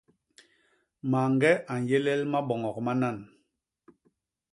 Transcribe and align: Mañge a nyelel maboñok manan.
Mañge 1.11 1.51
a 1.71 1.73
nyelel 1.85 2.21
maboñok 2.31 2.77
manan. 2.85 3.17